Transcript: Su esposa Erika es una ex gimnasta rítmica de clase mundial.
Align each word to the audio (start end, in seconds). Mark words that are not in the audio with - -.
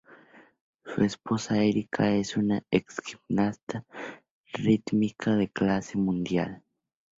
Su 0.83 1.03
esposa 1.03 1.61
Erika 1.63 2.15
es 2.15 2.35
una 2.35 2.63
ex 2.71 2.97
gimnasta 3.05 3.85
rítmica 4.51 5.35
de 5.35 5.47
clase 5.51 5.95
mundial. 5.99 6.63